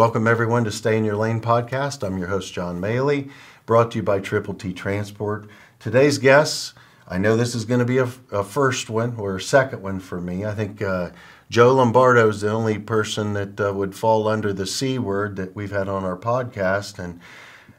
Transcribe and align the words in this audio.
Welcome, 0.00 0.26
everyone, 0.26 0.64
to 0.64 0.72
Stay 0.72 0.96
in 0.96 1.04
Your 1.04 1.16
Lane 1.16 1.42
podcast. 1.42 2.02
I'm 2.02 2.16
your 2.16 2.28
host, 2.28 2.54
John 2.54 2.80
Maley, 2.80 3.30
brought 3.66 3.90
to 3.90 3.98
you 3.98 4.02
by 4.02 4.18
Triple 4.18 4.54
T 4.54 4.72
Transport. 4.72 5.46
Today's 5.78 6.16
guests, 6.16 6.72
I 7.06 7.18
know 7.18 7.36
this 7.36 7.54
is 7.54 7.66
going 7.66 7.80
to 7.80 7.84
be 7.84 7.98
a, 7.98 8.08
a 8.32 8.42
first 8.42 8.88
one 8.88 9.16
or 9.16 9.36
a 9.36 9.42
second 9.42 9.82
one 9.82 10.00
for 10.00 10.18
me. 10.18 10.46
I 10.46 10.54
think 10.54 10.80
uh, 10.80 11.10
Joe 11.50 11.74
Lombardo 11.74 12.30
is 12.30 12.40
the 12.40 12.50
only 12.50 12.78
person 12.78 13.34
that 13.34 13.60
uh, 13.60 13.74
would 13.74 13.94
fall 13.94 14.26
under 14.26 14.54
the 14.54 14.66
C 14.66 14.98
word 14.98 15.36
that 15.36 15.54
we've 15.54 15.70
had 15.70 15.86
on 15.86 16.02
our 16.02 16.16
podcast. 16.16 16.98
And, 16.98 17.20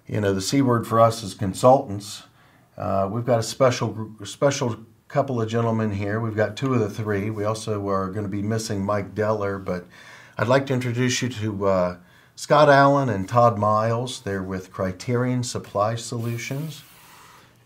you 0.06 0.22
know, 0.22 0.32
the 0.32 0.42
C 0.42 0.62
word 0.62 0.86
for 0.86 1.00
us 1.00 1.24
is 1.24 1.34
consultants. 1.34 2.22
Uh, 2.78 3.10
we've 3.12 3.26
got 3.26 3.40
a 3.40 3.44
special, 3.44 4.12
special 4.26 4.78
couple 5.08 5.42
of 5.42 5.50
gentlemen 5.50 5.90
here. 5.90 6.20
We've 6.20 6.36
got 6.36 6.56
two 6.56 6.76
of 6.76 6.82
the 6.82 6.90
three. 6.92 7.32
We 7.32 7.46
also 7.46 7.90
are 7.90 8.12
going 8.12 8.26
to 8.26 8.30
be 8.30 8.44
missing 8.44 8.86
Mike 8.86 9.16
Deller, 9.16 9.66
but 9.66 9.88
I'd 10.38 10.48
like 10.48 10.68
to 10.68 10.74
introduce 10.76 11.24
you 11.24 11.30
to 11.30 11.66
uh, 11.66 11.98
Scott 12.36 12.70
Allen 12.70 13.10
and 13.10 13.28
Todd 13.28 13.58
Miles. 13.58 14.22
They're 14.22 14.44
with 14.44 14.72
Criterion 14.72 15.44
Supply 15.44 15.96
Solutions. 15.96 16.84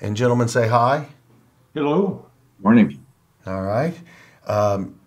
And 0.01 0.17
gentlemen, 0.17 0.47
say 0.47 0.67
hi. 0.67 1.09
Hello. 1.73 2.25
Morning. 2.61 3.05
All 3.45 3.61
right. 3.61 3.93
Um, 4.47 4.99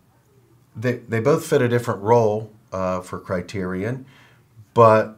they, 0.77 0.95
they 0.97 1.21
both 1.21 1.47
fit 1.47 1.61
a 1.61 1.69
different 1.69 2.03
role 2.03 2.53
uh, 2.73 3.01
for 3.01 3.19
Criterion, 3.19 4.07
but 4.75 5.17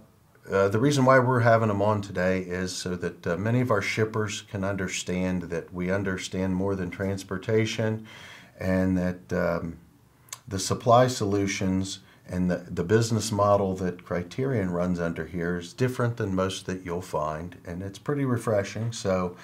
uh, 0.50 0.68
the 0.68 0.78
reason 0.78 1.04
why 1.04 1.18
we're 1.18 1.40
having 1.40 1.68
them 1.68 1.82
on 1.82 2.00
today 2.00 2.40
is 2.40 2.74
so 2.74 2.96
that 2.96 3.26
uh, 3.26 3.36
many 3.36 3.60
of 3.60 3.70
our 3.70 3.82
shippers 3.82 4.42
can 4.42 4.64
understand 4.64 5.42
that 5.42 5.72
we 5.72 5.90
understand 5.90 6.56
more 6.56 6.74
than 6.74 6.90
transportation 6.90 8.06
and 8.58 8.96
that 8.98 9.32
um, 9.32 9.78
the 10.48 10.58
supply 10.58 11.06
solutions 11.06 12.00
and 12.30 12.50
the, 12.50 12.64
the 12.70 12.84
business 12.84 13.32
model 13.32 13.74
that 13.76 14.04
Criterion 14.04 14.70
runs 14.70 15.00
under 15.00 15.26
here 15.26 15.58
is 15.58 15.72
different 15.72 16.16
than 16.16 16.34
most 16.34 16.64
that 16.66 16.84
you'll 16.84 17.02
find, 17.02 17.56
and 17.66 17.82
it's 17.82 17.98
pretty 17.98 18.24
refreshing. 18.24 18.92
So, 18.92 19.36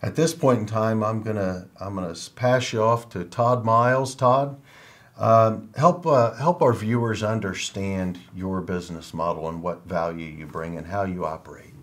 at 0.00 0.14
this 0.14 0.32
point 0.32 0.60
in 0.60 0.66
time, 0.66 1.02
I'm 1.02 1.22
gonna 1.22 1.68
I'm 1.80 1.96
gonna 1.96 2.14
pass 2.36 2.72
you 2.72 2.82
off 2.82 3.08
to 3.10 3.24
Todd 3.24 3.64
Miles. 3.64 4.14
Todd, 4.14 4.60
um, 5.18 5.70
help 5.76 6.06
uh, 6.06 6.34
help 6.34 6.62
our 6.62 6.72
viewers 6.72 7.24
understand 7.24 8.18
your 8.34 8.60
business 8.60 9.12
model 9.12 9.48
and 9.48 9.60
what 9.60 9.84
value 9.86 10.26
you 10.26 10.46
bring 10.46 10.78
and 10.78 10.86
how 10.86 11.02
you 11.02 11.26
operate. 11.26 11.74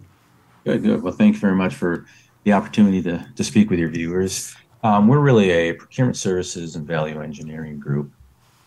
Good, 0.63 0.81
good. 0.81 1.03
Well, 1.03 1.13
thanks 1.13 1.39
very 1.39 1.55
much 1.55 1.75
for 1.75 2.05
the 2.43 2.53
opportunity 2.53 3.01
to, 3.03 3.27
to 3.35 3.43
speak 3.43 3.69
with 3.69 3.77
your 3.77 3.89
viewers. 3.89 4.55
Um, 4.83 5.07
we're 5.07 5.19
really 5.19 5.51
a 5.51 5.73
procurement 5.73 6.17
services 6.17 6.75
and 6.75 6.87
value 6.87 7.21
engineering 7.21 7.79
group. 7.79 8.11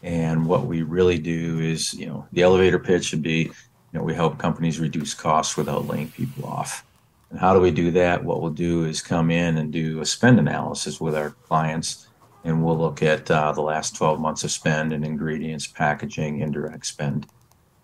And 0.03 0.47
what 0.47 0.67
we 0.67 0.83
really 0.83 1.19
do 1.19 1.59
is, 1.61 1.93
you 1.95 2.07
know, 2.07 2.27
the 2.33 2.43
elevator 2.43 2.79
pitch 2.79 3.07
should 3.07 3.23
be, 3.23 3.43
you 3.43 3.99
know, 3.99 4.03
we 4.03 4.15
help 4.15 4.39
companies 4.39 4.79
reduce 4.79 5.15
costs 5.15 5.57
without 5.57 5.87
laying 5.87 6.11
people 6.11 6.47
off. 6.47 6.85
And 7.31 7.39
how 7.39 7.53
do 7.53 7.61
we 7.61 7.71
do 7.71 7.91
that? 7.93 8.25
What 8.25 8.41
we'll 8.41 8.51
do 8.51 8.85
is 8.85 9.03
come 9.03 9.31
in 9.31 9.59
and 9.59 9.73
do 9.73 10.01
a 10.01 10.07
spend 10.07 10.39
analysis 10.39 11.01
with 11.01 11.15
our 11.15 11.31
clients, 11.31 12.07
and 12.45 12.65
we'll 12.65 12.79
look 12.79 13.03
at 13.03 13.31
uh, 13.31 13.53
the 13.53 13.61
last 13.61 13.97
12 13.97 14.21
months 14.21 14.45
of 14.45 14.51
spend 14.51 14.93
and 14.93 15.05
ingredients, 15.05 15.67
packaging, 15.67 16.41
indirect 16.41 16.87
spend. 16.87 17.27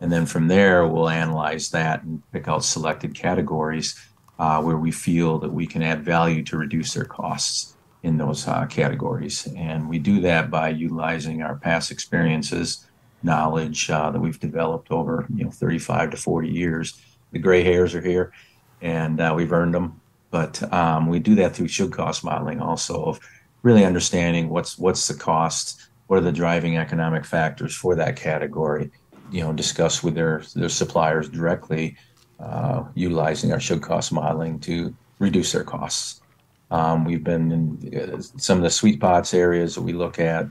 And 0.01 0.13
then 0.13 0.27
from 0.27 0.49
there, 0.49 0.87
we'll 0.87 1.09
analyze 1.09 1.71
that 1.71 2.03
and 2.05 2.23
pick 2.33 2.49
out 2.49 2.65
selected 2.65 3.15
categories 3.15 3.99
uh, 4.39 4.63
where 4.63 4.77
we 4.77 4.91
feel 4.91 5.39
that 5.41 5.53
we 5.53 5.67
can 5.67 5.83
add 5.83 6.05
value 6.05 6.43
to 6.45 6.57
reduce 6.57 6.95
their 6.95 7.05
costs 7.05 7.74
in 8.05 8.19
those 8.19 8.47
uh, 8.47 8.67
categories. 8.67 9.49
And 9.57 9.89
we 9.89 9.99
do 9.99 10.21
that 10.21 10.51
by 10.51 10.69
utilizing 10.69 11.43
our 11.43 11.57
past 11.57 11.91
experiences, 11.91 12.87
knowledge 13.23 13.91
uh, 13.91 14.11
that 14.11 14.21
we've 14.21 14.39
developed 14.39 14.91
over 14.91 15.27
you 15.35 15.45
know 15.45 15.51
35 15.51 16.11
to 16.11 16.17
40 16.19 16.49
years. 16.49 17.01
The 17.33 17.39
gray 17.39 17.65
hairs 17.65 17.95
are 17.95 18.03
here, 18.03 18.33
and 18.83 19.19
uh, 19.21 19.33
we've 19.35 19.53
earned 19.53 19.75
them. 19.75 20.01
But 20.31 20.63
um, 20.73 21.07
we 21.07 21.19
do 21.19 21.35
that 21.37 21.57
through 21.57 21.69
should 21.69 21.93
cost 21.93 22.23
modeling, 22.25 22.61
also 22.61 23.03
of 23.05 23.21
really 23.63 23.85
understanding 23.87 24.51
what's 24.51 24.79
what's 24.79 25.09
the 25.09 25.15
cost, 25.15 25.89
what 26.07 26.19
are 26.19 26.27
the 26.29 26.31
driving 26.31 26.77
economic 26.77 27.25
factors 27.25 27.75
for 27.75 27.95
that 27.97 28.17
category. 28.17 28.91
You 29.31 29.41
know, 29.41 29.53
discuss 29.55 30.03
with 30.03 30.15
their 30.15 30.43
their 30.55 30.69
suppliers 30.69 31.31
directly, 31.31 31.97
uh, 32.39 32.85
utilizing 32.95 33.51
our 33.51 33.61
should 33.61 33.81
cost 33.81 34.13
modeling 34.13 34.61
to 34.61 34.95
reduce 35.19 35.53
their 35.53 35.65
costs. 35.65 36.21
Um, 36.71 37.05
we've 37.05 37.25
been 37.25 37.53
in 37.53 37.99
uh, 37.99 38.21
some 38.21 38.59
of 38.59 38.65
the 38.65 38.71
sweet 38.71 38.97
spots 38.97 39.35
areas 39.35 39.75
that 39.75 39.83
we 39.83 39.93
look 39.93 40.19
at. 40.19 40.47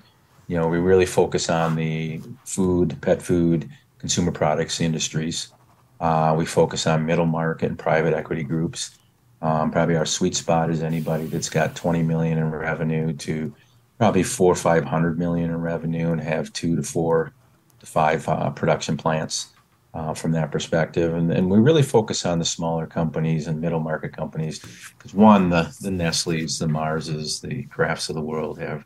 You 0.47 0.57
know, 0.57 0.67
we 0.67 0.77
really 0.77 1.05
focus 1.05 1.49
on 1.49 1.75
the 1.75 2.21
food, 2.45 2.97
pet 3.01 3.21
food, 3.21 3.69
consumer 3.97 4.31
products 4.31 4.81
industries. 4.81 5.53
Uh, 5.99 6.35
we 6.37 6.45
focus 6.45 6.85
on 6.85 7.05
middle 7.05 7.25
market 7.25 7.69
and 7.69 7.79
private 7.79 8.13
equity 8.13 8.43
groups. 8.43 8.97
Um, 9.41 9.71
probably 9.71 9.95
our 9.95 10.05
sweet 10.05 10.35
spot 10.35 10.69
is 10.69 10.83
anybody 10.83 11.25
that's 11.25 11.49
got 11.49 11.75
20 11.75 12.03
million 12.03 12.37
in 12.37 12.49
revenue 12.49 13.13
to 13.13 13.53
probably 13.97 14.23
four 14.23 14.51
or 14.51 14.55
500 14.55 15.17
million 15.17 15.49
in 15.49 15.61
revenue 15.61 16.11
and 16.11 16.21
have 16.21 16.51
two 16.53 16.75
to 16.75 16.83
four 16.83 17.33
to 17.79 17.85
five 17.85 18.27
uh, 18.27 18.49
production 18.51 18.97
plants 18.97 19.52
uh, 19.93 20.13
from 20.13 20.31
that 20.31 20.51
perspective. 20.51 21.13
And, 21.13 21.31
and 21.31 21.49
we 21.49 21.59
really 21.59 21.83
focus 21.83 22.25
on 22.25 22.39
the 22.39 22.45
smaller 22.45 22.87
companies 22.87 23.47
and 23.47 23.61
middle 23.61 23.79
market 23.79 24.15
companies 24.15 24.59
because 24.97 25.13
one, 25.13 25.49
the, 25.49 25.75
the 25.81 25.91
Nestle's, 25.91 26.59
the 26.59 26.67
Marses, 26.67 27.39
the 27.39 27.65
Krafts 27.65 28.09
of 28.09 28.15
the 28.15 28.21
world 28.21 28.59
have 28.59 28.85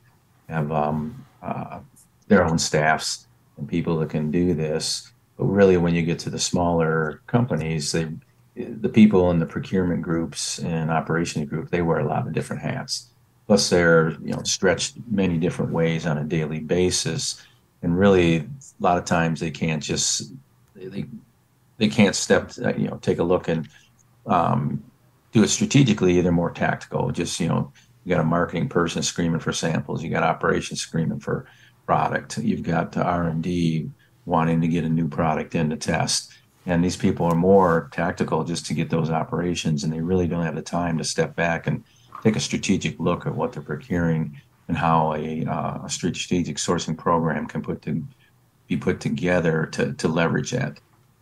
have 0.50 0.72
um, 0.72 1.26
uh, 1.42 1.80
their 2.28 2.46
own 2.46 2.58
staffs 2.58 3.28
and 3.58 3.68
people 3.68 3.98
that 4.00 4.10
can 4.10 4.32
do 4.32 4.54
this. 4.54 5.12
But 5.38 5.46
really, 5.46 5.78
when 5.78 5.94
you 5.94 6.02
get 6.02 6.20
to 6.20 6.30
the 6.30 6.40
smaller 6.40 7.22
companies, 7.28 7.92
they 7.92 8.10
the 8.56 8.90
people 8.90 9.30
in 9.30 9.38
the 9.38 9.46
procurement 9.46 10.02
groups 10.02 10.58
and 10.60 10.90
operations 10.90 11.48
group 11.48 11.70
they 11.70 11.84
wear 11.84 12.00
a 12.00 12.08
lot 12.08 12.26
of 12.26 12.34
different 12.34 12.62
hats. 12.62 13.10
Plus, 13.46 13.70
they're 13.70 14.12
you 14.24 14.34
know 14.34 14.42
stretched 14.44 14.98
many 15.10 15.38
different 15.38 15.72
ways 15.72 16.06
on 16.06 16.18
a 16.18 16.24
daily 16.24 16.60
basis, 16.60 17.46
and 17.82 17.98
really 17.98 18.38
a 18.38 18.48
lot 18.80 18.98
of 18.98 19.06
times 19.06 19.40
they 19.40 19.52
can't 19.52 19.82
just 19.82 20.34
they 20.78 21.06
they 21.78 21.88
can't 21.88 22.16
step 22.16 22.52
uh, 22.64 22.74
you 22.76 22.88
know 22.88 22.98
take 22.98 23.20
a 23.20 23.24
look 23.24 23.48
and 23.48 23.68
um, 24.26 24.84
do 25.32 25.44
it 25.44 25.50
strategically. 25.50 26.20
They're 26.22 26.32
more 26.32 26.52
tactical. 26.52 27.12
Just 27.12 27.40
you 27.40 27.48
know, 27.48 27.72
you 28.04 28.16
got 28.16 28.22
a 28.22 28.26
marketing 28.26 28.70
person 28.70 29.04
screaming 29.04 29.40
for 29.40 29.54
samples. 29.54 30.04
You 30.04 30.10
got 30.10 30.24
operations 30.24 30.82
screaming 30.82 31.20
for 31.20 31.46
product. 31.86 32.38
You've 32.38 32.64
got 32.64 32.96
R 32.98 33.24
and 33.24 33.42
D 33.42 33.90
wanting 34.26 34.62
to 34.62 34.68
get 34.68 34.84
a 34.84 34.90
new 34.90 35.08
product 35.08 35.56
in 35.56 35.70
to 35.70 35.78
test. 35.78 36.34
And 36.66 36.84
these 36.84 36.98
people 36.98 37.26
are 37.26 37.36
more 37.36 37.90
tactical 37.94 38.44
just 38.44 38.66
to 38.66 38.74
get 38.74 38.90
those 38.90 39.10
operations, 39.10 39.84
and 39.84 39.94
they 39.94 40.02
really 40.02 40.28
don't 40.28 40.44
have 40.44 40.56
the 40.56 40.62
time 40.62 40.98
to 40.98 41.04
step 41.04 41.34
back 41.36 41.66
and 41.66 41.84
take 42.24 42.36
a 42.36 42.42
strategic 42.42 43.00
look 43.00 43.26
at 43.26 43.34
what 43.34 43.54
they're 43.54 43.64
procuring 43.64 44.42
and 44.68 44.76
how 44.76 45.14
a, 45.14 45.46
uh, 45.46 45.86
a 45.86 45.90
strategic 45.90 46.58
sourcing 46.58 46.98
program 46.98 47.48
can 47.48 47.62
put 47.62 47.82
to 47.84 48.04
be 48.68 48.78
put 48.78 49.00
together 49.00 49.68
to, 49.74 49.94
to 49.94 50.08
leverage 50.08 50.52
that. 50.52 50.80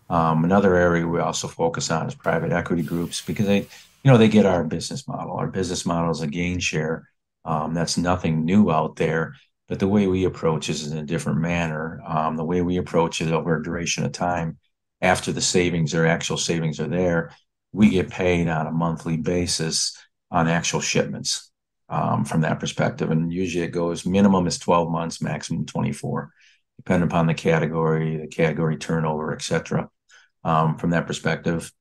Um, 0.09 0.43
another 0.43 0.75
area 0.75 1.07
we 1.07 1.19
also 1.19 1.47
focus 1.47 1.89
on 1.89 2.07
is 2.07 2.15
private 2.15 2.51
equity 2.51 2.83
groups 2.83 3.21
because 3.21 3.47
they, 3.47 3.59
you 3.59 4.11
know, 4.11 4.17
they 4.17 4.27
get 4.27 4.45
our 4.45 4.63
business 4.63 5.07
model. 5.07 5.35
Our 5.35 5.47
business 5.47 5.85
model 5.85 6.11
is 6.11 6.21
a 6.21 6.27
gain 6.27 6.59
share. 6.59 7.09
Um, 7.43 7.73
that's 7.73 7.97
nothing 7.97 8.45
new 8.45 8.71
out 8.71 8.95
there, 8.95 9.35
but 9.67 9.79
the 9.79 9.87
way 9.87 10.07
we 10.07 10.25
approach 10.25 10.69
is 10.69 10.91
in 10.91 10.97
a 10.97 11.05
different 11.05 11.39
manner. 11.39 12.01
Um, 12.05 12.37
the 12.37 12.45
way 12.45 12.61
we 12.61 12.77
approach 12.77 13.21
it 13.21 13.31
over 13.31 13.55
a 13.55 13.63
duration 13.63 14.03
of 14.03 14.11
time, 14.11 14.57
after 15.01 15.31
the 15.31 15.41
savings 15.41 15.93
or 15.93 16.05
actual 16.05 16.37
savings 16.37 16.79
are 16.79 16.87
there, 16.87 17.31
we 17.71 17.89
get 17.89 18.09
paid 18.09 18.47
on 18.47 18.67
a 18.67 18.71
monthly 18.71 19.17
basis 19.17 19.95
on 20.31 20.47
actual 20.47 20.81
shipments 20.81 21.51
um, 21.89 22.25
from 22.25 22.41
that 22.41 22.59
perspective. 22.59 23.11
And 23.11 23.31
usually 23.31 23.63
it 23.63 23.71
goes 23.71 24.05
minimum 24.05 24.47
is 24.47 24.57
12 24.57 24.89
months, 24.89 25.21
maximum 25.21 25.65
24 25.65 26.31
depending 26.85 27.09
upon 27.09 27.25
the 27.25 27.33
category, 27.33 28.17
the 28.17 28.27
category 28.27 28.77
turnover, 28.77 29.33
et 29.33 29.41
cetera. 29.41 29.89
Um, 30.43 30.77
from 30.77 30.91
that 30.91 31.07
perspective, 31.07 31.71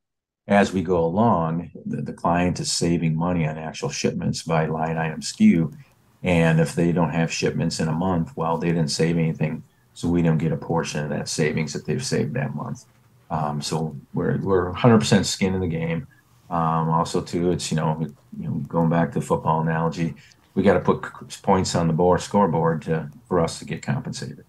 as 0.49 0.73
we 0.73 0.83
go 0.83 1.05
along, 1.05 1.71
the, 1.85 2.01
the, 2.01 2.15
client 2.15 2.59
is 2.59 2.73
saving 2.73 3.15
money 3.15 3.47
on 3.47 3.59
actual 3.59 3.91
shipments 3.91 4.43
by 4.43 4.65
line 4.65 4.97
item 4.97 5.21
SKU. 5.21 5.75
And 6.23 6.59
if 6.59 6.75
they 6.75 6.91
don't 6.93 7.11
have 7.11 7.31
shipments 7.31 7.81
in 7.81 7.89
a 7.89 7.93
month, 7.93 8.33
well, 8.35 8.57
they 8.57 8.69
didn't 8.69 8.89
save 8.89 9.19
anything. 9.19 9.63
So 9.93 10.09
we 10.09 10.23
don't 10.23 10.39
get 10.39 10.53
a 10.53 10.57
portion 10.57 11.05
of 11.05 11.11
that 11.11 11.29
savings 11.29 11.75
that 11.75 11.85
they've 11.85 12.05
saved 12.05 12.33
that 12.35 12.55
month. 12.55 12.85
Um, 13.31 13.61
so 13.61 13.95
we're, 14.15 14.39
we're 14.39 14.73
100% 14.73 15.25
skin 15.27 15.55
in 15.55 15.61
the 15.61 15.67
game. 15.67 16.07
Um, 16.49 16.89
also, 16.89 17.21
too, 17.21 17.53
it's, 17.53 17.71
you 17.71 17.77
know, 17.77 17.99
you 18.39 18.49
know, 18.49 18.55
going 18.69 18.89
back 18.89 19.13
to 19.13 19.21
the 19.21 19.27
football 19.27 19.61
analogy, 19.61 20.15
we 20.55 20.63
got 20.63 20.75
to 20.75 20.81
put 20.81 21.03
points 21.43 21.75
on 21.75 21.89
the 21.89 21.93
board 21.93 22.23
scoreboard 22.23 22.83
to, 22.83 23.11
for 23.29 23.41
us 23.41 23.59
to 23.59 23.67
get 23.67 23.83
compensated 23.83 24.45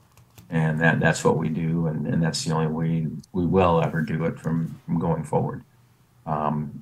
and 0.49 0.79
that 0.79 0.99
that's 0.99 1.23
what 1.23 1.37
we 1.37 1.49
do, 1.49 1.87
and, 1.87 2.07
and 2.07 2.21
that's 2.21 2.43
the 2.43 2.53
only 2.53 2.67
way 2.67 3.07
we 3.33 3.45
will 3.45 3.81
ever 3.81 4.01
do 4.01 4.25
it 4.25 4.39
from, 4.39 4.79
from 4.85 4.99
going 4.99 5.23
forward. 5.23 5.63
Um, 6.25 6.81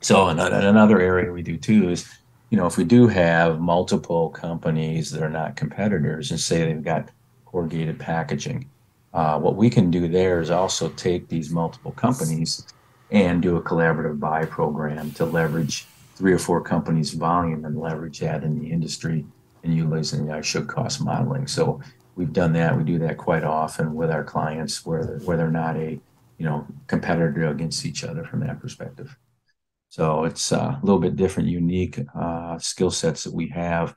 so 0.00 0.28
another 0.28 1.00
area 1.00 1.32
we 1.32 1.42
do 1.42 1.56
too 1.56 1.90
is, 1.90 2.06
you 2.50 2.58
know, 2.58 2.66
if 2.66 2.76
we 2.76 2.84
do 2.84 3.08
have 3.08 3.60
multiple 3.60 4.30
companies 4.30 5.10
that 5.10 5.22
are 5.22 5.30
not 5.30 5.56
competitors, 5.56 6.30
and 6.30 6.40
say 6.40 6.64
they've 6.64 6.82
got 6.82 7.10
corrugated 7.46 7.98
packaging, 7.98 8.68
Uh, 9.16 9.38
what 9.40 9.56
we 9.56 9.70
can 9.70 9.90
do 9.90 10.08
there 10.08 10.42
is 10.42 10.50
also 10.50 10.90
take 10.90 11.26
these 11.28 11.48
multiple 11.50 11.92
companies 11.92 12.66
and 13.10 13.40
do 13.40 13.56
a 13.56 13.62
collaborative 13.62 14.18
buy 14.20 14.44
program 14.44 15.10
to 15.12 15.24
leverage 15.24 15.86
three 16.16 16.34
or 16.34 16.38
four 16.38 16.60
companies' 16.60 17.14
volume 17.16 17.64
and 17.64 17.80
leverage 17.80 18.18
that 18.20 18.44
in 18.44 18.60
the 18.60 18.68
industry 18.76 19.24
and 19.62 19.72
utilizing 19.72 20.30
our 20.30 20.42
should 20.42 20.68
cost 20.68 21.00
modeling. 21.00 21.48
So 21.48 21.80
we've 22.16 22.32
done 22.32 22.54
that. 22.54 22.76
We 22.76 22.82
do 22.82 22.98
that 23.00 23.18
quite 23.18 23.44
often 23.44 23.94
with 23.94 24.10
our 24.10 24.24
clients 24.24 24.84
where 24.84 25.18
where 25.24 25.36
they're 25.36 25.50
not 25.50 25.76
a 25.76 26.00
you 26.38 26.46
know 26.46 26.66
competitor 26.88 27.46
against 27.48 27.86
each 27.86 28.02
other 28.02 28.24
from 28.24 28.40
that 28.40 28.60
perspective. 28.60 29.16
So 29.88 30.24
it's 30.24 30.52
uh, 30.52 30.76
a 30.76 30.80
little 30.82 30.98
bit 31.00 31.16
different, 31.16 31.48
unique 31.48 32.00
uh, 32.14 32.58
skill 32.58 32.90
sets 32.90 33.24
that 33.24 33.32
we 33.32 33.48
have 33.48 33.94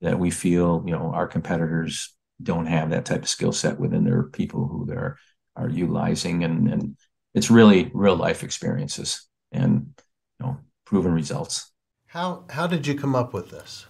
that 0.00 0.18
we 0.18 0.30
feel 0.30 0.82
you 0.84 0.92
know 0.92 1.12
our 1.14 1.26
competitors 1.26 2.14
don't 2.42 2.66
have 2.66 2.90
that 2.90 3.04
type 3.04 3.22
of 3.22 3.28
skill 3.28 3.52
set 3.52 3.78
within 3.78 4.04
their 4.04 4.24
people 4.24 4.66
who 4.66 4.86
they're 4.86 5.16
are 5.56 5.68
utilizing 5.68 6.44
and 6.44 6.68
and 6.72 6.96
it's 7.34 7.50
really 7.50 7.90
real 7.92 8.16
life 8.16 8.42
experiences 8.42 9.28
and 9.52 9.92
you 10.38 10.46
know 10.46 10.58
proven 10.84 11.12
results 11.12 11.70
how 12.06 12.44
how 12.50 12.66
did 12.66 12.86
you 12.86 12.94
come 12.94 13.14
up 13.14 13.34
with 13.34 13.50
this 13.50 13.86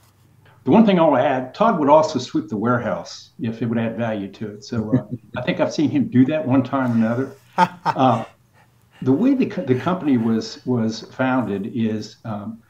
the 0.64 0.70
one 0.70 0.84
thing 0.84 0.98
I'll 1.00 1.16
add, 1.16 1.54
Todd 1.54 1.78
would 1.78 1.88
also 1.88 2.18
sweep 2.18 2.48
the 2.48 2.56
warehouse 2.56 3.30
if 3.40 3.62
it 3.62 3.66
would 3.66 3.78
add 3.78 3.96
value 3.96 4.28
to 4.32 4.52
it. 4.52 4.64
So 4.64 4.94
uh, 4.94 5.06
I 5.36 5.42
think 5.42 5.60
I've 5.60 5.72
seen 5.72 5.90
him 5.90 6.08
do 6.08 6.24
that 6.26 6.46
one 6.46 6.62
time 6.62 6.92
or 6.92 6.94
another. 6.94 7.32
Uh, 7.84 8.24
the 9.02 9.12
way 9.12 9.34
the, 9.34 9.44
the 9.44 9.74
company 9.74 10.16
was 10.16 10.64
was 10.64 11.02
founded 11.12 11.72
is 11.74 12.16
um, 12.24 12.62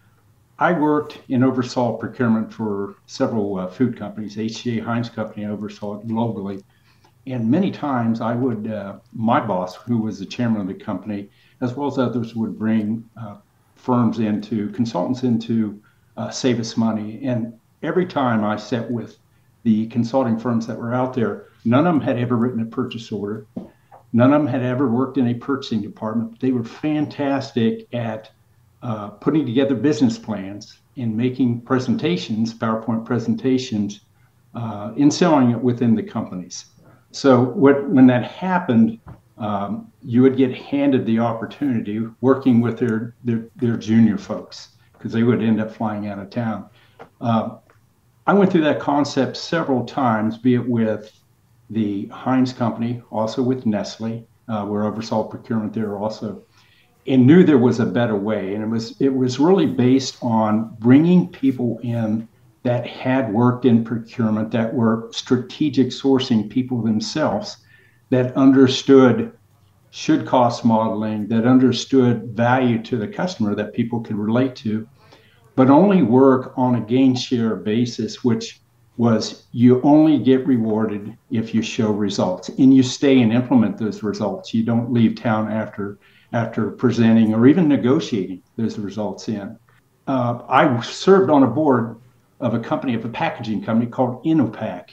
I 0.60 0.72
worked 0.72 1.18
and 1.30 1.42
oversaw 1.42 1.96
procurement 1.96 2.52
for 2.52 2.96
several 3.06 3.58
uh, 3.58 3.68
food 3.68 3.96
companies. 3.96 4.38
H.J. 4.38 4.80
Heinz 4.80 5.08
Company 5.08 5.46
oversaw 5.46 5.98
it 5.98 6.06
globally. 6.06 6.62
And 7.26 7.50
many 7.50 7.70
times 7.70 8.20
I 8.20 8.34
would, 8.34 8.70
uh, 8.70 8.98
my 9.12 9.40
boss, 9.40 9.76
who 9.76 9.98
was 9.98 10.18
the 10.18 10.26
chairman 10.26 10.60
of 10.60 10.66
the 10.66 10.74
company, 10.74 11.30
as 11.60 11.74
well 11.74 11.86
as 11.88 11.98
others, 11.98 12.34
would 12.34 12.58
bring 12.58 13.08
uh, 13.16 13.36
firms 13.76 14.18
into, 14.18 14.68
consultants 14.70 15.22
into, 15.22 15.80
uh, 16.16 16.30
save 16.30 16.60
us 16.60 16.76
money. 16.76 17.20
And 17.24 17.58
every 17.82 18.06
time 18.06 18.44
I 18.44 18.56
sat 18.56 18.90
with 18.90 19.18
the 19.62 19.86
consulting 19.88 20.38
firms 20.38 20.66
that 20.66 20.78
were 20.78 20.94
out 20.94 21.14
there, 21.14 21.46
none 21.64 21.86
of 21.86 21.94
them 21.94 22.00
had 22.00 22.18
ever 22.18 22.36
written 22.36 22.60
a 22.60 22.66
purchase 22.66 23.12
order. 23.12 23.46
None 24.12 24.32
of 24.32 24.42
them 24.42 24.46
had 24.46 24.62
ever 24.62 24.88
worked 24.88 25.18
in 25.18 25.28
a 25.28 25.34
purchasing 25.34 25.82
department. 25.82 26.40
They 26.40 26.50
were 26.50 26.64
fantastic 26.64 27.86
at 27.94 28.30
uh, 28.82 29.10
putting 29.10 29.46
together 29.46 29.74
business 29.74 30.18
plans 30.18 30.78
and 30.96 31.16
making 31.16 31.60
presentations, 31.60 32.52
PowerPoint 32.52 33.04
presentations, 33.04 34.00
uh, 34.54 34.92
in 34.96 35.10
selling 35.10 35.50
it 35.50 35.60
within 35.60 35.94
the 35.94 36.02
companies. 36.02 36.66
So 37.12 37.42
what, 37.42 37.88
when 37.88 38.06
that 38.08 38.24
happened, 38.24 38.98
um, 39.38 39.92
you 40.02 40.22
would 40.22 40.36
get 40.36 40.52
handed 40.54 41.06
the 41.06 41.18
opportunity 41.18 42.06
working 42.20 42.60
with 42.60 42.78
their, 42.78 43.14
their, 43.24 43.48
their 43.56 43.76
junior 43.76 44.18
folks 44.18 44.70
because 44.92 45.12
they 45.12 45.22
would 45.22 45.42
end 45.42 45.60
up 45.60 45.74
flying 45.74 46.08
out 46.08 46.18
of 46.18 46.30
town. 46.30 46.68
Uh, 47.20 47.56
I 48.30 48.32
went 48.32 48.52
through 48.52 48.60
that 48.60 48.78
concept 48.78 49.36
several 49.36 49.84
times, 49.84 50.38
be 50.38 50.54
it 50.54 50.64
with 50.64 51.12
the 51.68 52.06
Heinz 52.12 52.52
Company, 52.52 53.02
also 53.10 53.42
with 53.42 53.66
Nestle. 53.66 54.24
Uh, 54.46 54.64
we're 54.68 54.86
oversaw 54.86 55.24
procurement 55.24 55.72
there 55.72 55.98
also 55.98 56.44
and 57.08 57.26
knew 57.26 57.42
there 57.42 57.58
was 57.58 57.80
a 57.80 57.86
better 57.86 58.14
way. 58.14 58.54
And 58.54 58.62
it 58.62 58.68
was 58.68 59.00
it 59.00 59.12
was 59.12 59.40
really 59.40 59.66
based 59.66 60.16
on 60.22 60.76
bringing 60.78 61.26
people 61.26 61.80
in 61.82 62.28
that 62.62 62.86
had 62.86 63.32
worked 63.34 63.64
in 63.64 63.82
procurement, 63.82 64.52
that 64.52 64.72
were 64.72 65.08
strategic 65.10 65.88
sourcing 65.88 66.48
people 66.48 66.82
themselves, 66.82 67.56
that 68.10 68.36
understood 68.36 69.32
should 69.90 70.24
cost 70.24 70.64
modeling, 70.64 71.26
that 71.26 71.48
understood 71.48 72.28
value 72.36 72.80
to 72.84 72.96
the 72.96 73.08
customer 73.08 73.56
that 73.56 73.74
people 73.74 73.98
could 73.98 74.14
relate 74.14 74.54
to, 74.54 74.86
but 75.60 75.68
only 75.68 76.00
work 76.00 76.54
on 76.56 76.76
a 76.76 76.80
gain 76.80 77.14
share 77.14 77.54
basis, 77.54 78.24
which 78.24 78.62
was 78.96 79.44
you 79.52 79.78
only 79.82 80.18
get 80.18 80.46
rewarded 80.46 81.14
if 81.30 81.54
you 81.54 81.60
show 81.60 81.90
results 81.90 82.48
and 82.48 82.72
you 82.72 82.82
stay 82.82 83.20
and 83.20 83.30
implement 83.30 83.76
those 83.76 84.02
results. 84.02 84.54
You 84.54 84.62
don't 84.62 84.90
leave 84.90 85.16
town 85.16 85.52
after 85.52 85.98
after 86.32 86.70
presenting 86.70 87.34
or 87.34 87.46
even 87.46 87.68
negotiating 87.68 88.42
those 88.56 88.78
results 88.78 89.28
in. 89.28 89.58
Uh, 90.06 90.40
I 90.48 90.80
served 90.80 91.28
on 91.28 91.42
a 91.42 91.46
board 91.46 92.00
of 92.40 92.54
a 92.54 92.58
company, 92.58 92.94
of 92.94 93.04
a 93.04 93.10
packaging 93.10 93.62
company 93.62 93.90
called 93.90 94.24
Innopak. 94.24 94.92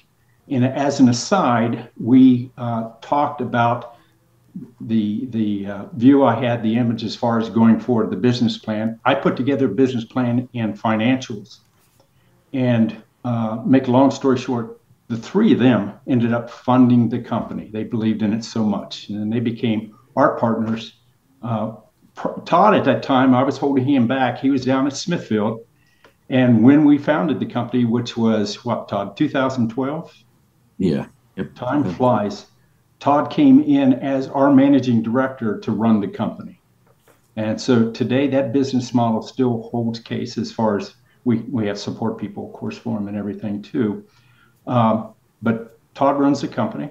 And 0.50 0.66
as 0.66 1.00
an 1.00 1.08
aside, 1.08 1.88
we 1.96 2.52
uh, 2.58 2.90
talked 3.00 3.40
about 3.40 3.96
the 4.82 5.26
the 5.28 5.68
uh, 5.68 5.86
view 5.94 6.24
I 6.24 6.36
had, 6.36 6.64
the 6.64 6.78
image 6.78 7.04
as 7.04 7.16
far 7.16 7.40
as 7.40 7.50
going 7.50 7.80
forward, 7.80 8.10
the 8.10 8.18
business 8.18 8.58
plan. 8.58 9.00
I 9.06 9.16
put 9.16 9.36
together 9.38 9.66
a 9.66 9.70
business 9.70 10.06
plan 10.06 10.48
and 10.54 10.80
financials. 10.80 11.60
And 12.54 13.02
uh, 13.26 13.62
make 13.66 13.88
a 13.88 13.92
long 13.92 14.10
story 14.10 14.38
short, 14.38 14.80
the 15.10 15.18
three 15.18 15.52
of 15.54 15.60
them 15.60 15.94
ended 16.08 16.34
up 16.34 16.50
funding 16.50 17.10
the 17.10 17.20
company. 17.20 17.70
They 17.72 17.84
believed 17.84 18.22
in 18.22 18.34
it 18.34 18.44
so 18.44 18.64
much, 18.64 19.10
and 19.10 19.32
they 19.32 19.42
became 19.42 19.96
our 20.16 20.38
partners 20.40 20.94
uh, 21.42 21.74
Todd 22.46 22.74
at 22.74 22.86
that 22.86 23.04
time, 23.04 23.36
I 23.36 23.44
was 23.44 23.58
holding 23.58 23.86
him 23.86 24.08
back. 24.08 24.40
He 24.40 24.50
was 24.50 24.66
down 24.66 24.88
at 24.88 24.94
Smithfield. 24.94 25.62
And 26.30 26.64
when 26.64 26.84
we 26.84 26.98
founded 26.98 27.40
the 27.40 27.46
company, 27.46 27.86
which 27.86 28.18
was 28.18 28.66
what, 28.66 28.90
Todd, 28.90 29.16
2012? 29.16 30.14
Yeah. 30.78 31.06
Yep. 31.36 31.56
Time 31.56 31.84
flies. 31.94 32.48
Todd 33.00 33.30
came 33.30 33.62
in 33.62 33.94
as 33.94 34.28
our 34.28 34.54
managing 34.54 35.04
director 35.04 35.60
to 35.60 35.72
run 35.72 36.02
the 36.02 36.08
company. 36.08 36.60
And 37.36 37.60
so 37.62 37.92
today, 37.92 38.28
that 38.30 38.52
business 38.52 38.94
model 38.94 39.22
still 39.22 39.62
holds 39.64 40.00
case 40.00 40.38
as 40.38 40.52
far 40.52 40.78
as 40.78 40.96
we, 41.24 41.40
we 41.52 41.68
have 41.68 41.78
support 41.78 42.18
people, 42.18 42.48
of 42.48 42.54
course, 42.54 42.78
for 42.78 42.98
him 42.98 43.08
and 43.08 43.16
everything 43.16 43.62
too. 43.62 44.06
Um, 44.66 45.14
but 45.42 45.78
Todd 45.94 46.20
runs 46.20 46.42
the 46.42 46.48
company. 46.48 46.90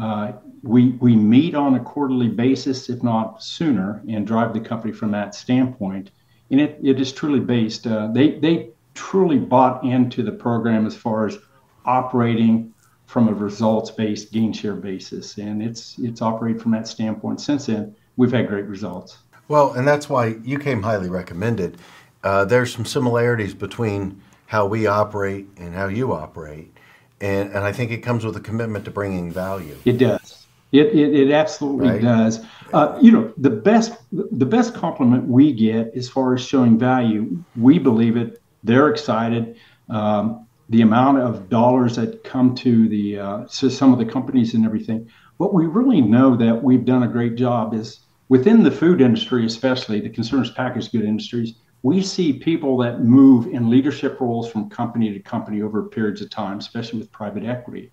Uh, 0.00 0.32
we 0.62 0.90
we 1.00 1.16
meet 1.16 1.54
on 1.54 1.74
a 1.74 1.80
quarterly 1.80 2.28
basis, 2.28 2.88
if 2.88 3.02
not 3.02 3.42
sooner, 3.42 4.02
and 4.08 4.26
drive 4.26 4.52
the 4.54 4.60
company 4.60 4.92
from 4.92 5.10
that 5.10 5.34
standpoint. 5.34 6.10
And 6.50 6.60
it, 6.60 6.78
it 6.82 7.00
is 7.00 7.12
truly 7.12 7.40
based. 7.40 7.86
Uh, 7.86 8.08
they 8.12 8.38
they 8.38 8.70
truly 8.94 9.38
bought 9.38 9.84
into 9.84 10.22
the 10.22 10.32
program 10.32 10.86
as 10.86 10.96
far 10.96 11.26
as 11.26 11.38
operating 11.84 12.72
from 13.10 13.26
a 13.26 13.34
results-based 13.34 14.30
gain 14.30 14.52
share 14.52 14.76
basis, 14.76 15.36
and 15.36 15.60
it's 15.60 15.98
it's 15.98 16.22
operated 16.22 16.62
from 16.62 16.70
that 16.70 16.86
standpoint. 16.86 17.40
Since 17.40 17.66
then, 17.66 17.94
we've 18.16 18.30
had 18.30 18.46
great 18.46 18.66
results. 18.66 19.18
Well, 19.48 19.72
and 19.72 19.86
that's 19.86 20.08
why 20.08 20.36
you 20.44 20.60
came 20.60 20.80
highly 20.80 21.08
recommended. 21.08 21.78
Uh, 22.22 22.44
there's 22.44 22.72
some 22.72 22.84
similarities 22.84 23.52
between 23.52 24.22
how 24.46 24.64
we 24.66 24.86
operate 24.86 25.48
and 25.56 25.74
how 25.74 25.88
you 25.88 26.12
operate. 26.12 26.72
And, 27.20 27.50
and 27.50 27.64
I 27.64 27.72
think 27.72 27.90
it 27.90 27.98
comes 27.98 28.24
with 28.24 28.36
a 28.36 28.40
commitment 28.40 28.84
to 28.84 28.92
bringing 28.92 29.32
value. 29.32 29.76
It 29.84 29.98
does. 29.98 30.46
It, 30.70 30.86
it, 30.86 31.14
it 31.14 31.30
absolutely 31.32 31.88
right. 31.88 32.00
does. 32.00 32.44
Uh, 32.72 32.96
you 33.02 33.10
know, 33.10 33.32
the 33.38 33.50
best 33.50 33.92
the 34.12 34.46
best 34.46 34.72
compliment 34.72 35.26
we 35.26 35.52
get 35.52 35.92
as 35.96 36.08
far 36.08 36.32
as 36.34 36.40
showing 36.40 36.78
value, 36.78 37.42
we 37.56 37.80
believe 37.80 38.16
it. 38.16 38.40
They're 38.62 38.88
excited. 38.88 39.56
Um, 39.88 40.46
the 40.70 40.82
amount 40.82 41.18
of 41.18 41.48
dollars 41.48 41.96
that 41.96 42.22
come 42.22 42.54
to 42.54 42.88
the 42.88 43.18
uh, 43.18 43.46
some 43.48 43.92
of 43.92 43.98
the 43.98 44.04
companies 44.04 44.54
and 44.54 44.64
everything. 44.64 45.08
What 45.36 45.52
we 45.52 45.66
really 45.66 46.00
know 46.00 46.36
that 46.36 46.62
we've 46.62 46.84
done 46.84 47.02
a 47.02 47.08
great 47.08 47.34
job 47.34 47.74
is 47.74 48.00
within 48.28 48.62
the 48.62 48.70
food 48.70 49.00
industry, 49.00 49.44
especially 49.44 50.00
the 50.00 50.08
consumer 50.08 50.46
packaged 50.54 50.92
good 50.92 51.04
industries. 51.04 51.54
We 51.82 52.02
see 52.02 52.34
people 52.34 52.76
that 52.78 53.02
move 53.02 53.48
in 53.48 53.68
leadership 53.68 54.20
roles 54.20 54.50
from 54.50 54.70
company 54.70 55.12
to 55.12 55.18
company 55.18 55.62
over 55.62 55.82
periods 55.84 56.22
of 56.22 56.30
time, 56.30 56.58
especially 56.58 57.00
with 57.00 57.10
private 57.10 57.44
equity. 57.44 57.90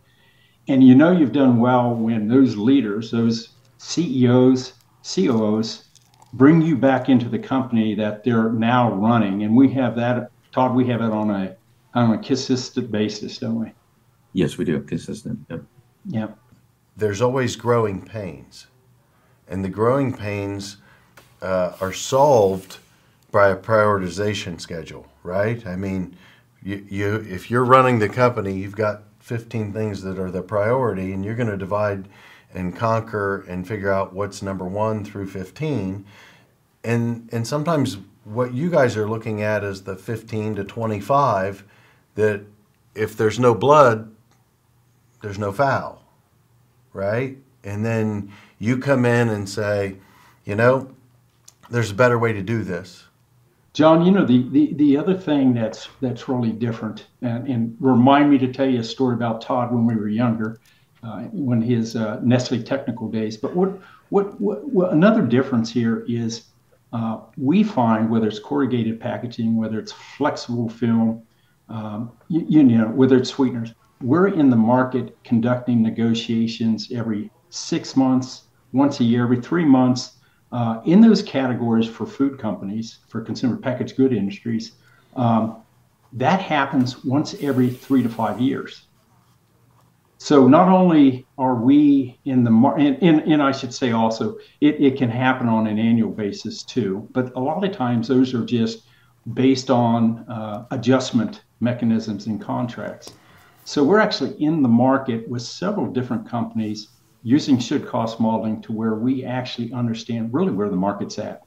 And 0.67 0.83
you 0.83 0.93
know 0.93 1.11
you've 1.11 1.31
done 1.31 1.59
well 1.59 1.95
when 1.95 2.27
those 2.27 2.57
leaders, 2.57 3.09
those 3.09 3.53
CEOs, 3.79 4.73
COOs, 5.03 5.85
bring 6.33 6.61
you 6.61 6.75
back 6.75 7.09
into 7.09 7.29
the 7.29 7.39
company 7.39 7.95
that 7.95 8.23
they're 8.23 8.51
now 8.51 8.91
running. 8.93 9.43
And 9.43 9.55
we 9.55 9.69
have 9.69 9.95
that, 9.95 10.29
Todd, 10.51 10.75
we 10.75 10.85
have 10.87 11.01
it 11.01 11.11
on 11.11 11.31
a 11.31 11.56
on 11.97 12.13
a 12.13 12.17
consistent 12.19 12.91
basis, 12.91 13.39
don't 13.39 13.59
we? 13.59 13.71
Yes, 14.33 14.57
we 14.57 14.65
do. 14.65 14.81
Consistent. 14.81 15.39
Yep. 15.49 15.63
Yep. 16.09 16.37
There's 16.95 17.21
always 17.21 17.55
growing 17.55 18.01
pains. 18.01 18.67
And 19.47 19.63
the 19.63 19.69
growing 19.69 20.13
pains 20.13 20.77
uh, 21.41 21.73
are 21.81 21.93
solved 21.93 22.77
by 23.31 23.49
a 23.49 23.55
prioritization 23.55 24.61
schedule, 24.61 25.07
right? 25.23 25.65
I 25.65 25.75
mean, 25.75 26.15
you, 26.61 26.85
you 26.89 27.15
if 27.27 27.49
you're 27.49 27.65
running 27.65 27.99
the 27.99 28.09
company, 28.09 28.53
you've 28.53 28.75
got 28.75 29.03
15 29.19 29.73
things 29.73 30.01
that 30.03 30.19
are 30.19 30.31
the 30.31 30.41
priority, 30.41 31.13
and 31.13 31.25
you're 31.25 31.35
going 31.35 31.49
to 31.49 31.57
divide 31.57 32.07
and 32.53 32.75
conquer 32.75 33.41
and 33.47 33.67
figure 33.67 33.91
out 33.91 34.13
what's 34.13 34.41
number 34.41 34.65
one 34.65 35.03
through 35.03 35.27
15. 35.27 36.05
And, 36.83 37.29
and 37.31 37.45
sometimes 37.45 37.97
what 38.23 38.53
you 38.53 38.69
guys 38.69 38.95
are 38.95 39.09
looking 39.09 39.41
at 39.41 39.63
is 39.63 39.83
the 39.83 39.95
15 39.95 40.55
to 40.55 40.63
25 40.63 41.63
that 42.17 42.43
if 42.93 43.17
there's 43.17 43.39
no 43.39 43.55
blood, 43.55 44.13
there's 45.21 45.39
no 45.39 45.51
foul, 45.51 46.03
right? 46.93 47.37
and 47.67 47.85
then 47.85 48.31
you 48.59 48.77
come 48.77 49.05
in 49.05 49.29
and 49.29 49.47
say, 49.47 49.97
you 50.45 50.55
know, 50.55 50.89
there's 51.69 51.91
a 51.91 51.95
better 51.95 52.17
way 52.17 52.33
to 52.33 52.41
do 52.41 52.63
this. 52.63 53.03
John, 53.73 54.03
you 54.03 54.11
know 54.11 54.25
the, 54.25 54.49
the, 54.49 54.73
the 54.73 54.97
other 54.97 55.13
thing 55.13 55.53
that's 55.53 55.89
that's 56.01 56.27
really 56.27 56.51
different, 56.51 57.07
and, 57.21 57.47
and 57.47 57.77
remind 57.79 58.31
me 58.31 58.39
to 58.39 58.51
tell 58.51 58.67
you 58.67 58.79
a 58.79 58.83
story 58.83 59.13
about 59.13 59.41
Todd 59.41 59.71
when 59.71 59.85
we 59.85 59.95
were 59.95 60.07
younger, 60.07 60.59
uh, 61.03 61.23
when 61.25 61.61
his 61.61 61.95
uh, 61.95 62.19
Nestle 62.23 62.63
technical 62.63 63.07
days. 63.07 63.37
But 63.37 63.55
what, 63.55 63.79
what 64.09 64.41
what, 64.41 64.67
what 64.67 64.93
another 64.93 65.21
difference 65.21 65.71
here 65.71 66.03
is 66.07 66.45
uh, 66.91 67.19
we 67.37 67.63
find 67.63 68.09
whether 68.09 68.27
it's 68.27 68.39
corrugated 68.39 68.99
packaging, 68.99 69.55
whether 69.55 69.77
it's 69.77 69.91
flexible 69.91 70.69
film, 70.69 71.21
um, 71.69 72.11
you, 72.27 72.45
you 72.47 72.63
know, 72.63 72.87
whether 72.87 73.17
it's 73.17 73.29
sweeteners, 73.29 73.73
we're 74.01 74.27
in 74.27 74.49
the 74.49 74.55
market 74.55 75.17
conducting 75.23 75.81
negotiations 75.81 76.91
every 76.91 77.31
six 77.49 77.95
months, 77.95 78.43
once 78.73 78.99
a 78.99 79.03
year, 79.03 79.23
every 79.23 79.41
three 79.41 79.65
months. 79.65 80.13
Uh, 80.51 80.79
in 80.85 81.01
those 81.01 81.21
categories 81.21 81.87
for 81.87 82.05
food 82.05 82.39
companies, 82.39 82.99
for 83.09 83.21
consumer 83.21 83.57
packaged 83.57 83.97
good 83.97 84.13
industries, 84.13 84.73
um, 85.15 85.61
that 86.13 86.39
happens 86.39 87.03
once 87.03 87.35
every 87.41 87.69
three 87.69 88.01
to 88.01 88.07
five 88.09 88.39
years. 88.39 88.87
So 90.19 90.47
not 90.47 90.67
only 90.67 91.27
are 91.37 91.55
we 91.55 92.17
in 92.25 92.43
the 92.43 92.49
market, 92.49 92.85
and, 92.85 93.03
and, 93.03 93.31
and, 93.33 93.43
I 93.43 93.51
should 93.51 93.73
say 93.73 93.91
also 93.91 94.37
it, 94.61 94.81
it 94.81 94.97
can 94.97 95.09
happen 95.09 95.47
on 95.47 95.67
an 95.67 95.77
annual 95.77 96.11
basis 96.11 96.63
too, 96.63 97.07
but 97.11 97.35
a 97.35 97.39
lot 97.39 97.63
of 97.63 97.71
times 97.71 98.07
those 98.07 98.33
are 98.33 98.43
just 98.43 98.87
based 99.33 99.69
on 99.69 100.25
uh, 100.29 100.65
adjustment 100.71 101.43
mechanisms 101.59 102.27
and 102.27 102.41
contracts. 102.41 103.11
So 103.65 103.83
we're 103.83 103.99
actually 103.99 104.41
in 104.41 104.61
the 104.61 104.69
market 104.69 105.27
with 105.27 105.41
several 105.41 105.87
different 105.87 106.27
companies 106.27 106.89
using 107.23 107.59
should 107.59 107.85
cost 107.85 108.19
modeling 108.19 108.61
to 108.61 108.71
where 108.71 108.95
we 108.95 109.25
actually 109.25 109.73
understand 109.73 110.33
really 110.33 110.51
where 110.51 110.69
the 110.69 110.75
market's 110.75 111.19
at 111.19 111.43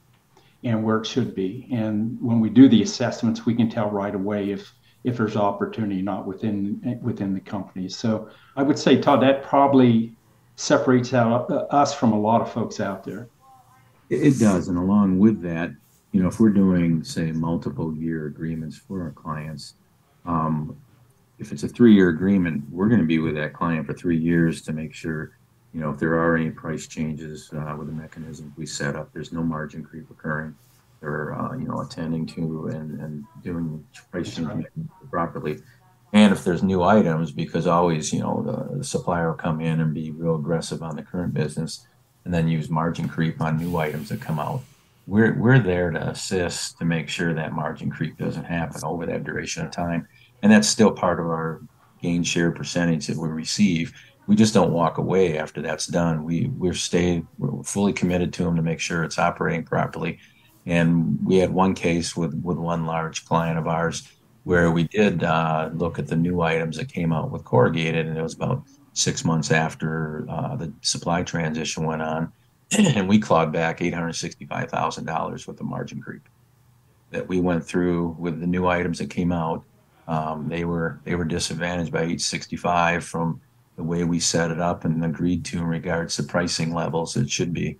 and 0.64 0.84
where 0.84 0.98
it 0.98 1.06
should 1.06 1.34
be. 1.34 1.66
And 1.70 2.18
when 2.20 2.40
we 2.40 2.50
do 2.50 2.68
the 2.68 2.82
assessments, 2.82 3.46
we 3.46 3.54
can 3.54 3.70
tell 3.70 3.90
right 3.90 4.14
away 4.14 4.50
if 4.50 4.74
if 5.02 5.16
there's 5.16 5.36
opportunity 5.36 6.02
not 6.02 6.26
within 6.26 7.00
within 7.02 7.32
the 7.32 7.40
company. 7.40 7.88
So 7.88 8.28
I 8.56 8.62
would 8.62 8.78
say, 8.78 9.00
Todd, 9.00 9.22
that 9.22 9.42
probably 9.42 10.14
separates 10.56 11.14
out 11.14 11.50
uh, 11.50 11.66
us 11.70 11.94
from 11.94 12.12
a 12.12 12.20
lot 12.20 12.42
of 12.42 12.52
folks 12.52 12.80
out 12.80 13.02
there. 13.02 13.28
It 14.10 14.38
does, 14.38 14.68
and 14.68 14.76
along 14.76 15.18
with 15.18 15.40
that, 15.42 15.70
you 16.12 16.20
know, 16.20 16.28
if 16.28 16.40
we're 16.40 16.50
doing 16.50 17.02
say 17.02 17.32
multiple 17.32 17.94
year 17.94 18.26
agreements 18.26 18.76
for 18.76 19.02
our 19.02 19.12
clients, 19.12 19.74
um, 20.26 20.76
if 21.38 21.52
it's 21.52 21.62
a 21.62 21.68
three 21.68 21.94
year 21.94 22.10
agreement, 22.10 22.64
we're 22.70 22.88
going 22.88 23.00
to 23.00 23.06
be 23.06 23.18
with 23.18 23.34
that 23.36 23.52
client 23.52 23.86
for 23.86 23.94
three 23.94 24.18
years 24.18 24.62
to 24.62 24.72
make 24.72 24.94
sure, 24.94 25.32
you 25.72 25.80
know, 25.80 25.90
if 25.90 25.98
there 25.98 26.14
are 26.14 26.36
any 26.36 26.50
price 26.50 26.86
changes 26.86 27.50
uh, 27.52 27.74
with 27.78 27.88
the 27.88 27.94
mechanism 27.94 28.52
we 28.56 28.66
set 28.66 28.96
up, 28.96 29.12
there's 29.12 29.32
no 29.32 29.42
margin 29.42 29.82
creep 29.82 30.10
occurring 30.10 30.54
they're 31.00 31.34
uh, 31.34 31.56
you 31.56 31.66
know 31.66 31.80
attending 31.80 32.26
to 32.26 32.68
and, 32.68 33.00
and 33.00 33.24
doing 33.42 33.84
price 34.10 34.34
changes 34.34 34.66
properly. 35.10 35.58
And 36.12 36.32
if 36.32 36.44
there's 36.44 36.62
new 36.62 36.82
items, 36.82 37.32
because 37.32 37.66
always 37.66 38.12
you 38.12 38.20
know 38.20 38.42
the, 38.42 38.78
the, 38.78 38.84
supplier 38.84 39.30
will 39.30 39.36
come 39.36 39.60
in 39.60 39.80
and 39.80 39.94
be 39.94 40.10
real 40.10 40.36
aggressive 40.36 40.82
on 40.82 40.96
the 40.96 41.02
current 41.02 41.32
business, 41.32 41.86
and 42.24 42.34
then 42.34 42.48
use 42.48 42.68
margin 42.68 43.08
creep 43.08 43.40
on 43.40 43.58
new 43.58 43.76
items 43.76 44.10
that 44.10 44.20
come 44.20 44.38
out. 44.38 44.62
We're 45.10 45.34
we're 45.34 45.58
there 45.58 45.90
to 45.90 46.08
assist 46.08 46.78
to 46.78 46.84
make 46.84 47.08
sure 47.08 47.34
that 47.34 47.52
margin 47.52 47.90
creep 47.90 48.16
doesn't 48.16 48.44
happen 48.44 48.80
over 48.84 49.06
that 49.06 49.24
duration 49.24 49.64
of 49.64 49.72
time, 49.72 50.06
and 50.42 50.52
that's 50.52 50.68
still 50.68 50.92
part 50.92 51.18
of 51.18 51.26
our 51.26 51.62
gain 52.00 52.22
share 52.22 52.52
percentage 52.52 53.08
that 53.08 53.18
we 53.18 53.28
receive. 53.28 53.92
We 54.26 54.36
just 54.36 54.54
don't 54.54 54.72
walk 54.72 54.98
away 54.98 55.38
after 55.38 55.60
that's 55.60 55.86
done. 55.86 56.24
We 56.24 56.46
we're 56.56 56.74
stay 56.74 57.24
we're 57.38 57.62
fully 57.64 57.92
committed 57.92 58.32
to 58.34 58.44
them 58.44 58.56
to 58.56 58.62
make 58.62 58.80
sure 58.80 59.02
it's 59.02 59.18
operating 59.18 59.64
properly 59.64 60.20
and 60.66 61.18
we 61.24 61.36
had 61.36 61.50
one 61.50 61.74
case 61.74 62.16
with, 62.16 62.34
with 62.42 62.58
one 62.58 62.86
large 62.86 63.24
client 63.24 63.58
of 63.58 63.66
ours 63.66 64.08
where 64.44 64.70
we 64.70 64.84
did 64.84 65.22
uh, 65.22 65.70
look 65.74 65.98
at 65.98 66.06
the 66.06 66.16
new 66.16 66.40
items 66.40 66.76
that 66.76 66.92
came 66.92 67.12
out 67.12 67.30
with 67.30 67.44
corrugated, 67.44 68.06
and 68.06 68.16
it 68.16 68.22
was 68.22 68.34
about 68.34 68.62
six 68.94 69.24
months 69.24 69.50
after 69.50 70.26
uh, 70.30 70.56
the 70.56 70.72
supply 70.80 71.22
transition 71.22 71.84
went 71.84 72.00
on, 72.00 72.32
and 72.78 73.08
we 73.08 73.18
clawed 73.18 73.52
back 73.52 73.82
eight 73.82 73.94
hundred 73.94 74.12
sixty-five 74.14 74.70
thousand 74.70 75.04
dollars 75.04 75.46
with 75.46 75.56
the 75.56 75.64
margin 75.64 76.00
creep 76.00 76.28
that 77.10 77.28
we 77.28 77.40
went 77.40 77.64
through 77.64 78.16
with 78.18 78.40
the 78.40 78.46
new 78.46 78.66
items 78.66 78.98
that 78.98 79.10
came 79.10 79.32
out. 79.32 79.64
Um, 80.06 80.48
they 80.48 80.64
were 80.64 81.00
they 81.04 81.14
were 81.14 81.24
disadvantaged 81.24 81.92
by 81.92 82.02
eight 82.02 82.20
sixty-five 82.20 83.04
from 83.04 83.40
the 83.76 83.82
way 83.82 84.04
we 84.04 84.20
set 84.20 84.50
it 84.50 84.60
up 84.60 84.84
and 84.84 85.04
agreed 85.04 85.44
to 85.46 85.58
in 85.58 85.64
regards 85.64 86.16
to 86.16 86.22
pricing 86.22 86.74
levels. 86.74 87.16
It 87.16 87.30
should 87.30 87.52
be 87.52 87.78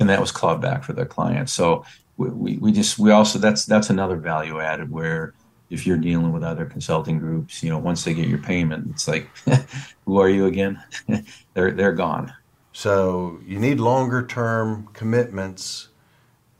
and 0.00 0.08
that 0.08 0.20
was 0.20 0.32
clawed 0.32 0.60
back 0.60 0.84
for 0.84 0.92
the 0.92 1.06
client. 1.06 1.50
So 1.50 1.84
we, 2.16 2.28
we, 2.28 2.56
we 2.58 2.72
just 2.72 2.98
we 2.98 3.10
also 3.10 3.38
that's 3.38 3.64
that's 3.66 3.90
another 3.90 4.16
value 4.16 4.60
added 4.60 4.90
where 4.90 5.34
if 5.70 5.86
you're 5.86 5.98
dealing 5.98 6.32
with 6.32 6.42
other 6.42 6.64
consulting 6.64 7.18
groups, 7.18 7.62
you 7.62 7.68
know, 7.68 7.78
once 7.78 8.02
they 8.02 8.14
get 8.14 8.26
your 8.26 8.38
payment, 8.38 8.88
it's 8.90 9.06
like, 9.06 9.28
who 10.06 10.18
are 10.18 10.28
you 10.28 10.46
again? 10.46 10.82
they're 11.54 11.72
they're 11.72 11.92
gone. 11.92 12.32
So 12.78 13.40
you 13.44 13.58
need 13.58 13.80
longer 13.80 14.24
term 14.24 14.88
commitments, 14.92 15.88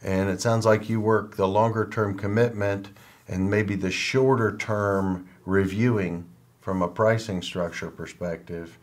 and 0.02 0.28
it 0.28 0.40
sounds 0.40 0.66
like 0.66 0.88
you 0.88 1.00
work 1.00 1.37
the 1.37 1.46
longer 1.46 1.88
term 1.88 2.18
commitment 2.18 2.90
and 3.28 3.48
maybe 3.48 3.76
the 3.76 3.92
shorter 3.92 4.56
term 4.56 5.28
reviewing 5.44 6.28
from 6.60 6.82
a 6.82 6.88
pricing 6.88 7.40
structure 7.40 7.88
perspective 7.88 8.80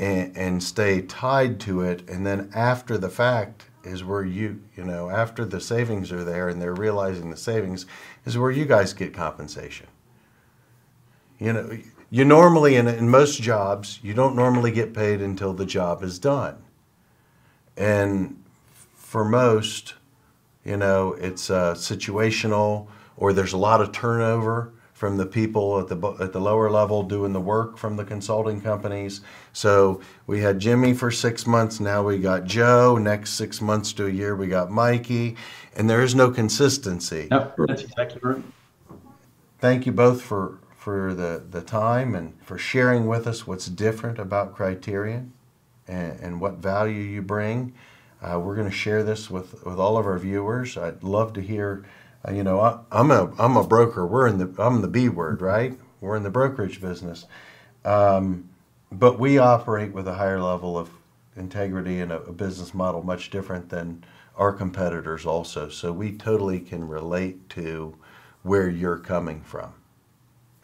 and, 0.00 0.36
and 0.36 0.60
stay 0.60 1.02
tied 1.02 1.60
to 1.60 1.82
it. 1.82 2.10
And 2.10 2.26
then 2.26 2.50
after 2.52 2.98
the 2.98 3.08
fact 3.08 3.66
is 3.84 4.02
where 4.02 4.24
you, 4.24 4.60
you 4.76 4.82
know, 4.82 5.10
after 5.10 5.44
the 5.44 5.60
savings 5.60 6.10
are 6.10 6.24
there 6.24 6.48
and 6.48 6.60
they're 6.60 6.74
realizing 6.74 7.30
the 7.30 7.36
savings, 7.36 7.86
is 8.24 8.36
where 8.36 8.50
you 8.50 8.64
guys 8.64 8.92
get 8.94 9.14
compensation. 9.14 9.86
You 11.38 11.52
know, 11.52 11.78
you 12.10 12.24
normally, 12.24 12.76
in, 12.76 12.88
in 12.88 13.08
most 13.08 13.40
jobs, 13.42 14.00
you 14.02 14.14
don't 14.14 14.34
normally 14.34 14.72
get 14.72 14.94
paid 14.94 15.20
until 15.20 15.52
the 15.52 15.66
job 15.66 16.02
is 16.02 16.18
done. 16.18 16.56
And 17.76 18.42
for 18.94 19.24
most, 19.24 19.94
you 20.64 20.76
know, 20.76 21.14
it's 21.14 21.50
uh, 21.50 21.74
situational 21.74 22.88
or 23.16 23.32
there's 23.32 23.52
a 23.52 23.58
lot 23.58 23.80
of 23.80 23.92
turnover 23.92 24.72
from 24.92 25.16
the 25.16 25.26
people 25.26 25.78
at 25.78 25.86
the 25.86 25.96
at 26.20 26.32
the 26.32 26.40
lower 26.40 26.68
level 26.68 27.04
doing 27.04 27.32
the 27.32 27.40
work 27.40 27.78
from 27.78 27.96
the 27.96 28.04
consulting 28.04 28.60
companies. 28.60 29.20
So 29.52 30.00
we 30.26 30.40
had 30.40 30.58
Jimmy 30.58 30.92
for 30.92 31.10
six 31.10 31.46
months. 31.46 31.78
Now 31.78 32.02
we 32.02 32.18
got 32.18 32.44
Joe. 32.44 32.96
Next 32.96 33.34
six 33.34 33.60
months 33.60 33.92
to 33.94 34.06
a 34.06 34.10
year, 34.10 34.34
we 34.34 34.48
got 34.48 34.70
Mikey, 34.70 35.36
and 35.76 35.88
there 35.88 36.02
is 36.02 36.16
no 36.16 36.30
consistency. 36.30 37.28
No, 37.30 37.52
that's 37.68 37.82
exactly 37.82 38.20
right. 38.22 38.42
Thank 39.60 39.86
you 39.86 39.92
both 39.92 40.20
for 40.20 40.58
for 40.88 41.12
the 41.12 41.44
the 41.50 41.60
time 41.60 42.14
and 42.14 42.32
for 42.42 42.56
sharing 42.56 43.06
with 43.06 43.26
us 43.26 43.46
what's 43.46 43.66
different 43.66 44.18
about 44.18 44.54
Criterion 44.54 45.34
and, 45.86 46.18
and 46.18 46.40
what 46.40 46.54
value 46.54 47.02
you 47.02 47.20
bring. 47.20 47.74
Uh, 48.22 48.40
we're 48.40 48.54
going 48.54 48.70
to 48.70 48.74
share 48.74 49.02
this 49.02 49.28
with 49.28 49.62
with 49.66 49.78
all 49.78 49.98
of 49.98 50.06
our 50.06 50.18
viewers. 50.18 50.78
I'd 50.78 51.02
love 51.02 51.34
to 51.34 51.42
hear 51.42 51.84
uh, 52.26 52.32
you 52.32 52.42
know, 52.42 52.60
I, 52.60 52.78
am 52.90 53.10
a 53.10 53.30
I'm 53.38 53.58
a 53.58 53.66
broker. 53.66 54.06
We're 54.06 54.28
in 54.28 54.38
the 54.38 54.50
I'm 54.56 54.80
the 54.80 54.88
B 54.88 55.10
word, 55.10 55.42
right? 55.42 55.78
We're 56.00 56.16
in 56.16 56.22
the 56.22 56.30
brokerage 56.30 56.80
business, 56.80 57.26
um, 57.84 58.48
but 58.90 59.18
we 59.20 59.36
operate 59.36 59.92
with 59.92 60.08
a 60.08 60.14
higher 60.14 60.40
level 60.40 60.78
of 60.78 60.88
integrity 61.36 62.00
and 62.00 62.12
a, 62.12 62.22
a 62.22 62.32
business 62.32 62.72
model 62.72 63.02
much 63.02 63.28
different 63.28 63.68
than 63.68 64.04
our 64.36 64.54
competitors. 64.54 65.26
Also, 65.26 65.68
so 65.68 65.92
we 65.92 66.12
totally 66.16 66.60
can 66.60 66.88
relate 66.88 67.50
to 67.50 67.94
where 68.42 68.70
you're 68.70 68.96
coming 68.96 69.42
from 69.42 69.74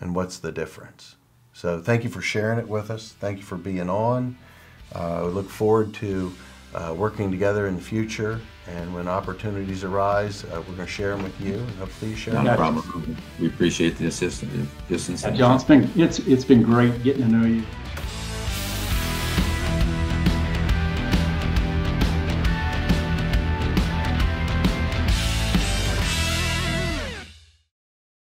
and 0.01 0.15
what's 0.15 0.39
the 0.39 0.53
difference. 0.53 1.17
So 1.53 1.81
thank 1.81 2.05
you 2.05 2.11
for 2.11 2.21
sharing 2.21 2.59
it 2.59 2.69
with 2.69 2.91
us. 2.91 3.15
Thank 3.21 3.39
you 3.39 3.45
for 3.45 3.57
being 3.57 3.89
on. 3.89 4.37
Uh, 4.93 5.23
we 5.27 5.31
look 5.33 5.49
forward 5.49 5.95
to 5.95 6.33
uh, 6.75 6.95
working 6.97 7.31
together 7.31 7.67
in 7.67 7.77
the 7.77 7.83
future. 7.83 8.41
And 8.67 8.95
when 8.95 9.09
opportunities 9.09 9.85
arise, 9.85 10.45
uh, 10.45 10.63
we're 10.67 10.75
going 10.75 10.79
to 10.79 10.87
share 10.87 11.11
them 11.11 11.23
with 11.23 11.39
you, 11.39 11.55
and 11.55 11.71
hopefully 11.73 12.13
you 12.13 12.17
share 12.17 12.33
Not 12.33 12.45
them. 12.45 12.55
a 12.55 12.57
problem. 12.57 13.17
We 13.39 13.49
appreciate 13.49 13.99
the 13.99 14.07
assistance. 14.07 14.69
assistance. 14.89 15.37
John, 15.37 15.57
it's 15.57 15.65
been 15.65 15.91
it's 15.97 16.21
it's 16.21 16.47
been 16.47 16.63
great 16.63 17.03
getting 17.03 17.25
to 17.25 17.29
know 17.29 17.47
you. 17.47 17.63